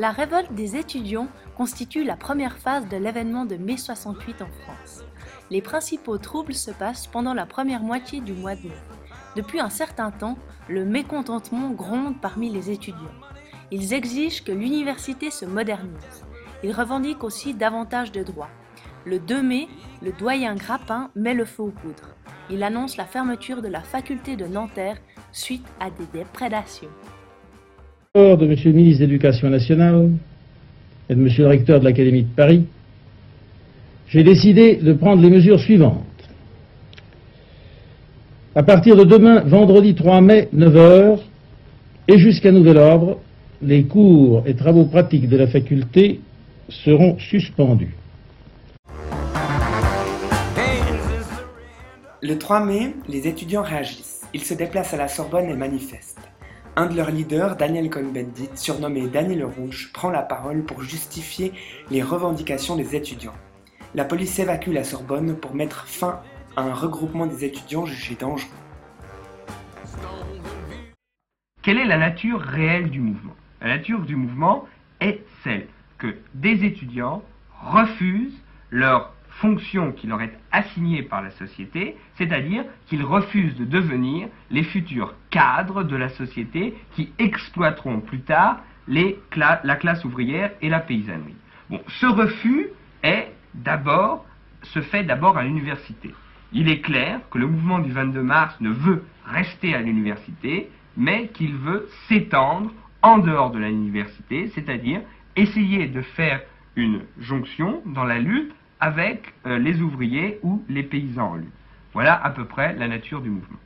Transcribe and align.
La 0.00 0.12
révolte 0.12 0.52
des 0.52 0.76
étudiants 0.76 1.26
constitue 1.56 2.04
la 2.04 2.14
première 2.14 2.56
phase 2.56 2.86
de 2.86 2.96
l'événement 2.96 3.44
de 3.44 3.56
mai 3.56 3.76
68 3.76 4.42
en 4.42 4.48
France. 4.62 5.02
Les 5.50 5.60
principaux 5.60 6.18
troubles 6.18 6.54
se 6.54 6.70
passent 6.70 7.08
pendant 7.08 7.34
la 7.34 7.46
première 7.46 7.82
moitié 7.82 8.20
du 8.20 8.32
mois 8.32 8.54
de 8.54 8.68
mai. 8.68 8.76
Depuis 9.34 9.58
un 9.58 9.70
certain 9.70 10.12
temps, 10.12 10.38
le 10.68 10.84
mécontentement 10.84 11.70
gronde 11.70 12.20
parmi 12.20 12.48
les 12.48 12.70
étudiants. 12.70 13.18
Ils 13.72 13.92
exigent 13.92 14.44
que 14.44 14.52
l'université 14.52 15.32
se 15.32 15.44
modernise. 15.44 16.24
Ils 16.62 16.70
revendiquent 16.70 17.24
aussi 17.24 17.52
davantage 17.52 18.12
de 18.12 18.22
droits. 18.22 18.50
Le 19.04 19.18
2 19.18 19.42
mai, 19.42 19.66
le 20.00 20.12
doyen 20.12 20.54
Grappin 20.54 21.10
met 21.16 21.34
le 21.34 21.44
feu 21.44 21.64
aux 21.64 21.72
poudres. 21.72 22.14
Il 22.50 22.62
annonce 22.62 22.96
la 22.96 23.04
fermeture 23.04 23.62
de 23.62 23.68
la 23.68 23.82
faculté 23.82 24.36
de 24.36 24.46
Nanterre 24.46 24.98
suite 25.32 25.66
à 25.80 25.90
des 25.90 26.06
déprédations. 26.12 26.88
De 28.14 28.46
M. 28.46 28.56
le 28.64 28.72
ministre 28.72 29.00
de 29.00 29.06
l'Éducation 29.06 29.50
nationale 29.50 30.12
et 31.10 31.14
de 31.14 31.20
M. 31.20 31.28
le 31.38 31.46
recteur 31.46 31.78
de 31.78 31.84
l'Académie 31.84 32.22
de 32.22 32.34
Paris, 32.34 32.64
j'ai 34.08 34.24
décidé 34.24 34.76
de 34.76 34.94
prendre 34.94 35.20
les 35.20 35.28
mesures 35.28 35.60
suivantes. 35.60 36.04
À 38.54 38.62
partir 38.62 38.96
de 38.96 39.04
demain, 39.04 39.40
vendredi 39.40 39.94
3 39.94 40.22
mai, 40.22 40.48
9h, 40.56 41.18
et 42.08 42.18
jusqu'à 42.18 42.50
nouvel 42.50 42.78
ordre, 42.78 43.18
les 43.60 43.84
cours 43.84 44.42
et 44.46 44.54
travaux 44.54 44.86
pratiques 44.86 45.28
de 45.28 45.36
la 45.36 45.46
faculté 45.46 46.20
seront 46.70 47.18
suspendus. 47.18 47.94
Le 52.22 52.38
3 52.38 52.64
mai, 52.64 52.94
les 53.06 53.28
étudiants 53.28 53.62
réagissent. 53.62 54.22
Ils 54.32 54.42
se 54.42 54.54
déplacent 54.54 54.94
à 54.94 54.96
la 54.96 55.08
Sorbonne 55.08 55.50
et 55.50 55.54
manifestent. 55.54 56.18
Un 56.78 56.86
de 56.86 56.94
leurs 56.94 57.10
leaders, 57.10 57.56
Daniel 57.56 57.90
Cohn-Bendit, 57.90 58.50
surnommé 58.54 59.08
Daniel 59.08 59.44
Rouge, 59.44 59.90
prend 59.92 60.10
la 60.10 60.22
parole 60.22 60.62
pour 60.62 60.80
justifier 60.80 61.52
les 61.90 62.04
revendications 62.04 62.76
des 62.76 62.94
étudiants. 62.94 63.34
La 63.96 64.04
police 64.04 64.38
évacue 64.38 64.70
la 64.70 64.84
Sorbonne 64.84 65.34
pour 65.34 65.56
mettre 65.56 65.88
fin 65.88 66.20
à 66.54 66.62
un 66.62 66.72
regroupement 66.72 67.26
des 67.26 67.44
étudiants 67.44 67.84
jugés 67.84 68.14
dangereux. 68.14 68.48
Quelle 71.62 71.78
est 71.78 71.84
la 71.84 71.98
nature 71.98 72.40
réelle 72.40 72.90
du 72.90 73.00
mouvement? 73.00 73.34
La 73.60 73.76
nature 73.76 74.02
du 74.02 74.14
mouvement 74.14 74.64
est 75.00 75.24
celle 75.42 75.66
que 75.98 76.14
des 76.34 76.64
étudiants 76.64 77.24
refusent 77.60 78.40
leur 78.70 79.14
fonction 79.40 79.92
qui 79.92 80.06
leur 80.06 80.20
est 80.22 80.36
assignée 80.52 81.02
par 81.02 81.22
la 81.22 81.30
société, 81.30 81.96
c'est-à-dire 82.16 82.64
qu'ils 82.86 83.04
refusent 83.04 83.56
de 83.56 83.64
devenir 83.64 84.28
les 84.50 84.64
futurs 84.64 85.14
cadres 85.30 85.84
de 85.84 85.96
la 85.96 86.08
société 86.08 86.74
qui 86.92 87.12
exploiteront 87.18 88.00
plus 88.00 88.20
tard 88.20 88.60
la 88.88 89.76
classe 89.76 90.04
ouvrière 90.04 90.50
et 90.62 90.68
la 90.68 90.80
paysannerie. 90.80 91.36
Bon, 91.70 91.80
ce 91.88 92.06
refus 92.06 92.68
est 93.02 93.30
d'abord, 93.54 94.24
se 94.62 94.80
fait 94.80 95.04
d'abord 95.04 95.36
à 95.36 95.44
l'université. 95.44 96.14
Il 96.52 96.70
est 96.70 96.80
clair 96.80 97.20
que 97.30 97.38
le 97.38 97.46
mouvement 97.46 97.78
du 97.78 97.92
22 97.92 98.22
mars 98.22 98.56
ne 98.60 98.70
veut 98.70 99.04
rester 99.26 99.74
à 99.74 99.82
l'université, 99.82 100.70
mais 100.96 101.28
qu'il 101.28 101.54
veut 101.54 101.88
s'étendre 102.08 102.72
en 103.02 103.18
dehors 103.18 103.50
de 103.50 103.58
l'université, 103.58 104.48
c'est-à-dire 104.54 105.02
essayer 105.36 105.86
de 105.86 106.00
faire 106.00 106.40
une 106.74 107.02
jonction 107.20 107.82
dans 107.86 108.04
la 108.04 108.18
lutte 108.18 108.54
avec 108.80 109.34
euh, 109.46 109.58
les 109.58 109.80
ouvriers 109.80 110.40
ou 110.42 110.62
les 110.68 110.82
paysans 110.82 111.32
en 111.32 111.34
lutte. 111.36 111.52
Voilà 111.92 112.22
à 112.22 112.30
peu 112.30 112.44
près 112.44 112.74
la 112.74 112.88
nature 112.88 113.20
du 113.20 113.30
mouvement. 113.30 113.58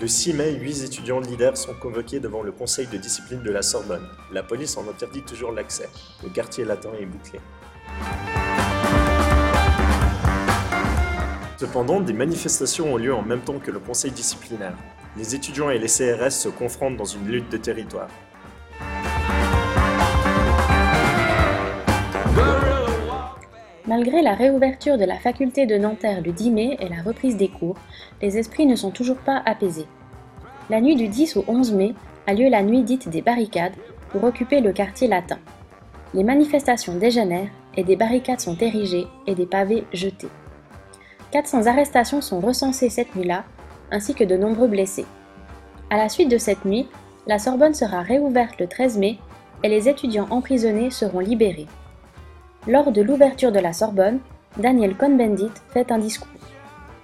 Le 0.00 0.08
6 0.08 0.34
mai, 0.34 0.54
huit 0.54 0.82
étudiants 0.82 1.20
leaders 1.20 1.56
sont 1.56 1.74
convoqués 1.74 2.18
devant 2.18 2.42
le 2.42 2.50
conseil 2.50 2.88
de 2.88 2.96
discipline 2.96 3.42
de 3.42 3.50
la 3.50 3.62
Sorbonne. 3.62 4.06
La 4.32 4.42
police 4.42 4.76
en 4.76 4.88
interdit 4.88 5.22
toujours 5.22 5.52
l'accès. 5.52 5.88
Le 6.24 6.30
quartier 6.30 6.64
latin 6.64 6.90
est 7.00 7.06
bouclé. 7.06 7.38
Cependant, 11.56 12.00
des 12.00 12.12
manifestations 12.12 12.92
ont 12.92 12.96
lieu 12.96 13.14
en 13.14 13.22
même 13.22 13.40
temps 13.40 13.60
que 13.60 13.70
le 13.70 13.78
conseil 13.78 14.10
disciplinaire. 14.10 14.74
Les 15.16 15.36
étudiants 15.36 15.70
et 15.70 15.78
les 15.78 15.86
CRS 15.86 16.32
se 16.32 16.48
confrontent 16.48 16.96
dans 16.96 17.04
une 17.04 17.28
lutte 17.28 17.50
de 17.50 17.56
territoire. 17.56 18.08
Malgré 23.96 24.22
la 24.22 24.34
réouverture 24.34 24.98
de 24.98 25.04
la 25.04 25.20
faculté 25.20 25.66
de 25.66 25.76
Nanterre 25.76 26.20
le 26.20 26.32
10 26.32 26.50
mai 26.50 26.76
et 26.80 26.88
la 26.88 27.00
reprise 27.00 27.36
des 27.36 27.46
cours, 27.46 27.76
les 28.20 28.38
esprits 28.38 28.66
ne 28.66 28.74
sont 28.74 28.90
toujours 28.90 29.18
pas 29.18 29.40
apaisés. 29.46 29.86
La 30.68 30.80
nuit 30.80 30.96
du 30.96 31.06
10 31.06 31.36
au 31.36 31.44
11 31.46 31.72
mai 31.74 31.94
a 32.26 32.34
lieu 32.34 32.48
la 32.48 32.64
nuit 32.64 32.82
dite 32.82 33.08
des 33.08 33.22
barricades 33.22 33.76
pour 34.10 34.24
occuper 34.24 34.60
le 34.60 34.72
quartier 34.72 35.06
latin. 35.06 35.38
Les 36.12 36.24
manifestations 36.24 36.96
dégénèrent 36.96 37.52
et 37.76 37.84
des 37.84 37.94
barricades 37.94 38.40
sont 38.40 38.56
érigées 38.56 39.06
et 39.28 39.36
des 39.36 39.46
pavés 39.46 39.84
jetés. 39.92 40.26
400 41.30 41.68
arrestations 41.68 42.20
sont 42.20 42.40
recensées 42.40 42.90
cette 42.90 43.14
nuit-là, 43.14 43.44
ainsi 43.92 44.12
que 44.12 44.24
de 44.24 44.36
nombreux 44.36 44.66
blessés. 44.66 45.06
À 45.90 45.98
la 45.98 46.08
suite 46.08 46.32
de 46.32 46.38
cette 46.38 46.64
nuit, 46.64 46.88
la 47.28 47.38
Sorbonne 47.38 47.74
sera 47.74 48.02
réouverte 48.02 48.58
le 48.58 48.66
13 48.66 48.98
mai 48.98 49.18
et 49.62 49.68
les 49.68 49.88
étudiants 49.88 50.26
emprisonnés 50.30 50.90
seront 50.90 51.20
libérés. 51.20 51.68
Lors 52.66 52.92
de 52.92 53.02
l'ouverture 53.02 53.52
de 53.52 53.60
la 53.60 53.74
Sorbonne, 53.74 54.20
Daniel 54.56 54.94
Cohn-Bendit 54.96 55.52
fait 55.74 55.92
un 55.92 55.98
discours. 55.98 56.40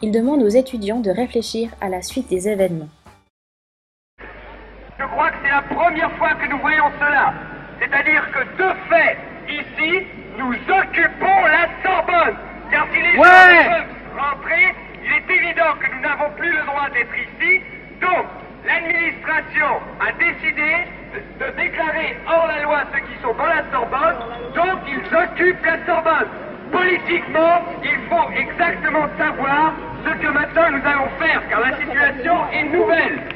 Il 0.00 0.10
demande 0.10 0.42
aux 0.42 0.48
étudiants 0.48 1.00
de 1.00 1.10
réfléchir 1.10 1.68
à 1.82 1.90
la 1.90 2.00
suite 2.00 2.30
des 2.30 2.48
événements. 2.48 2.88
Je 4.18 5.04
crois 5.04 5.30
que 5.30 5.36
c'est 5.44 5.50
la 5.50 5.60
première 5.60 6.10
fois 6.12 6.32
que 6.36 6.48
nous 6.48 6.58
voyons 6.58 6.90
cela. 6.98 7.34
C'est-à-dire 7.78 8.24
que 8.32 8.40
de 8.62 8.70
fait, 8.88 9.18
ici, 9.50 10.06
nous 10.38 10.54
occupons 10.54 11.44
la 11.44 11.68
Sorbonne. 11.84 12.36
Car 12.70 12.86
si 12.90 13.02
les 13.02 13.12
gens 13.12 13.22
peuvent 13.22 14.18
rentrer, 14.18 14.74
il 15.04 15.12
est 15.12 15.36
évident 15.36 15.74
que 15.78 15.94
nous 15.94 16.00
n'avons 16.00 16.30
plus 16.34 16.50
le 16.50 16.64
droit 16.64 16.88
d'être 16.94 17.14
ici. 17.14 17.60
Donc, 18.00 18.24
l'administration 18.64 19.80
a 20.00 20.12
décidé 20.12 20.86
de, 21.38 21.50
déclarer 21.56 22.16
hors 22.26 22.46
la 22.46 22.62
loi 22.62 22.82
ceux 22.92 23.00
qui 23.00 23.20
sont 23.22 23.34
dans 23.34 23.46
la 23.46 23.64
Sorbonne, 23.70 24.18
donc 24.54 24.80
ils 24.88 25.16
occupent 25.16 25.64
la 25.64 25.84
Sorbonne. 25.86 26.28
Politiquement, 26.70 27.60
il 27.82 27.98
faut 28.08 28.30
exactement 28.34 29.06
savoir 29.18 29.74
ce 30.04 30.10
que 30.10 30.28
maintenant 30.28 30.70
nous 30.70 30.86
allons 30.86 31.10
faire, 31.18 31.42
car 31.50 31.60
la 31.60 31.76
situation 31.76 32.34
est 32.52 32.64
nouvelle. 32.64 33.31